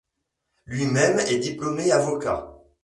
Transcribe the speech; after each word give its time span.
Lui-même 0.65 1.19
est 1.19 1.37
diplômé 1.37 1.91
avocat. 1.91 2.49